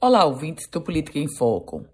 Olá, 0.00 0.24
ouvintes 0.26 0.68
do 0.68 0.82
Política 0.82 1.18
em 1.18 1.28
Foco. 1.28 1.86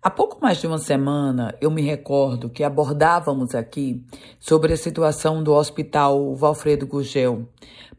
Há 0.00 0.08
pouco 0.08 0.40
mais 0.40 0.60
de 0.60 0.66
uma 0.68 0.78
semana, 0.78 1.56
eu 1.60 1.72
me 1.72 1.82
recordo 1.82 2.48
que 2.48 2.62
abordávamos 2.62 3.52
aqui 3.52 4.04
sobre 4.38 4.72
a 4.72 4.76
situação 4.76 5.42
do 5.42 5.52
Hospital 5.52 6.36
Valfredo 6.36 6.86
Gugel, 6.86 7.48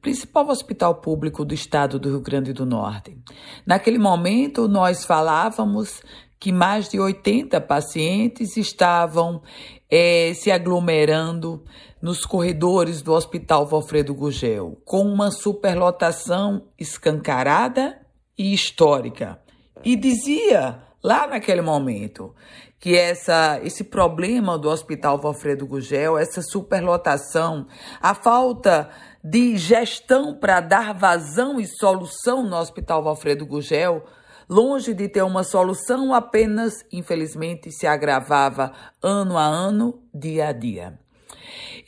principal 0.01 0.47
hospital 0.47 0.95
público 0.95 1.43
do 1.43 1.53
estado 1.53 1.99
do 1.99 2.09
Rio 2.09 2.21
Grande 2.21 2.53
do 2.53 2.65
Norte. 2.65 3.17
Naquele 3.65 3.97
momento, 3.97 4.65
nós 4.69 5.03
falávamos 5.03 6.01
que 6.39 6.53
mais 6.53 6.87
de 6.87 6.97
80 6.97 7.59
pacientes 7.59 8.55
estavam 8.55 9.41
é, 9.89 10.31
se 10.33 10.49
aglomerando 10.49 11.61
nos 12.01 12.23
corredores 12.23 13.01
do 13.01 13.11
Hospital 13.11 13.65
Valfredo 13.65 14.13
Gugel, 14.13 14.81
com 14.85 15.01
uma 15.01 15.31
superlotação 15.31 16.63
escancarada 16.79 17.98
e 18.39 18.53
histórica. 18.53 19.37
E 19.83 19.97
dizia 19.97 20.81
lá 21.03 21.27
naquele 21.27 21.61
momento 21.61 22.33
que 22.79 22.95
essa, 22.95 23.59
esse 23.61 23.83
problema 23.83 24.57
do 24.57 24.69
Hospital 24.69 25.17
Valfredo 25.17 25.67
Gugel, 25.67 26.17
essa 26.17 26.41
superlotação, 26.41 27.67
a 28.01 28.15
falta 28.15 28.89
de 29.21 29.57
gestão 29.57 30.33
para 30.33 30.61
dar 30.61 30.93
vazão 30.93 31.59
e 31.59 31.67
solução 31.67 32.41
no 32.43 32.55
Hospital 32.55 33.03
Valfredo 33.03 33.45
Gugel, 33.45 34.05
longe 34.49 34.93
de 34.93 35.09
ter 35.09 35.21
uma 35.23 35.43
solução, 35.43 36.13
apenas, 36.13 36.85
infelizmente, 36.89 37.69
se 37.69 37.85
agravava 37.85 38.71
ano 39.03 39.37
a 39.37 39.43
ano, 39.43 40.01
dia 40.13 40.47
a 40.47 40.51
dia. 40.53 40.97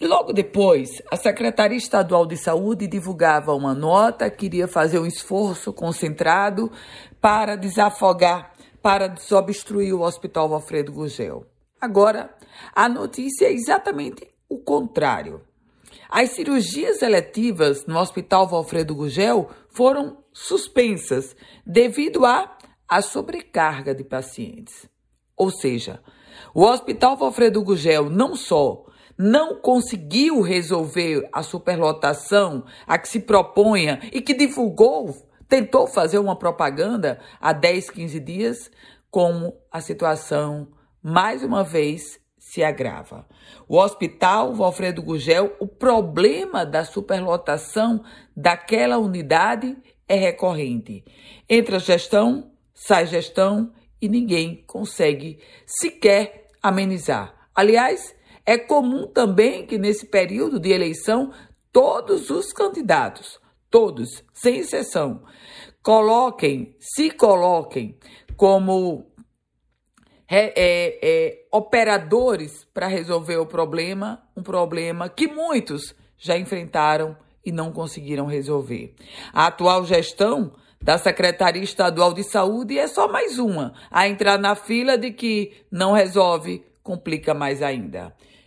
E 0.02 0.08
logo 0.08 0.34
depois, 0.34 1.00
a 1.12 1.16
Secretaria 1.16 1.78
Estadual 1.78 2.26
de 2.26 2.36
Saúde 2.36 2.88
divulgava 2.88 3.54
uma 3.54 3.76
nota 3.76 4.32
que 4.32 4.48
iria 4.48 4.68
fazer 4.68 4.98
um 4.98 5.06
esforço 5.06 5.72
concentrado 5.72 6.72
para 7.22 7.56
desafogar, 7.56 8.52
para 8.82 9.06
desobstruir 9.06 9.94
o 9.94 10.02
Hospital 10.02 10.52
Alfredo 10.56 10.92
Gugel. 10.92 11.46
Agora, 11.80 12.36
a 12.74 12.90
notícia 12.90 13.46
é 13.46 13.54
exatamente 13.54 14.28
o 14.50 14.58
contrário. 14.58 15.42
As 16.10 16.32
cirurgias 16.32 17.04
eletivas 17.04 17.86
no 17.86 18.00
Hospital 18.00 18.48
Valfredo 18.48 18.96
Gugel 18.96 19.52
foram 19.70 20.18
suspensas 20.34 21.36
devido 21.64 22.26
à, 22.26 22.58
à 22.90 23.04
sobrecarga 23.04 23.94
de 23.94 24.04
pacientes. 24.04 24.90
Ou 25.38 25.52
seja, 25.52 26.02
o 26.56 26.64
Hospital 26.64 27.16
Valfredo 27.16 27.64
Gugel 27.64 28.10
não 28.10 28.36
só 28.36 28.86
não 29.22 29.54
conseguiu 29.54 30.42
resolver 30.42 31.30
a 31.32 31.44
superlotação 31.44 32.66
a 32.88 32.98
que 32.98 33.08
se 33.08 33.20
propunha 33.20 34.00
e 34.12 34.20
que 34.20 34.34
divulgou, 34.34 35.16
tentou 35.48 35.86
fazer 35.86 36.18
uma 36.18 36.36
propaganda 36.36 37.20
há 37.40 37.54
10, 37.54 37.92
15 37.92 38.20
dias, 38.20 38.72
como 39.12 39.54
a 39.72 39.80
situação, 39.80 40.70
mais 41.04 41.44
uma 41.44 41.64
vez, 41.64 42.20
se 42.40 42.64
agrava. 42.64 43.28
O 43.68 43.78
hospital 43.78 44.56
o 44.56 44.64
Alfredo 44.64 45.04
Gugel, 45.04 45.56
o 45.60 45.68
problema 45.68 46.66
da 46.66 46.84
superlotação 46.84 48.04
daquela 48.36 48.98
unidade 48.98 49.78
é 50.08 50.16
recorrente. 50.16 51.06
Entra 51.48 51.78
gestão, 51.78 52.52
sai 52.74 53.06
gestão 53.06 53.72
e 54.02 54.10
ninguém 54.10 54.64
consegue 54.66 55.38
sequer 55.68 56.48
amenizar. 56.64 57.36
Aliás, 57.54 58.16
é 58.52 58.58
comum 58.58 59.08
também 59.08 59.66
que 59.66 59.78
nesse 59.78 60.06
período 60.06 60.60
de 60.60 60.72
eleição 60.72 61.32
todos 61.72 62.30
os 62.30 62.52
candidatos, 62.52 63.40
todos, 63.70 64.26
sem 64.34 64.58
exceção, 64.58 65.24
coloquem, 65.82 66.76
se 66.78 67.10
coloquem 67.12 67.98
como 68.36 69.10
é, 70.28 70.54
é, 70.56 71.00
é, 71.02 71.48
operadores 71.50 72.66
para 72.74 72.88
resolver 72.88 73.38
o 73.38 73.46
problema, 73.46 74.22
um 74.36 74.44
problema 74.44 75.08
que 75.08 75.28
muitos 75.28 75.96
já 76.18 76.38
enfrentaram 76.38 77.16
e 77.46 77.54
não 77.54 77.72
conseguiram 77.72 78.26
resolver. 78.26 78.94
A 79.32 79.48
atual 79.48 79.86
gestão 79.86 80.52
da 80.82 80.98
Secretaria 80.98 81.64
Estadual 81.64 82.14
de 82.14 82.24
Saúde 82.26 82.78
é 82.78 82.88
só 82.88 83.08
mais 83.08 83.40
uma 83.40 83.74
a 83.90 84.10
entrar 84.10 84.38
na 84.38 84.56
fila 84.56 84.98
de 84.98 85.12
que 85.12 85.54
não 85.72 85.94
resolve, 85.94 86.66
complica 86.84 87.34
mais 87.34 87.62
ainda. 87.62 88.14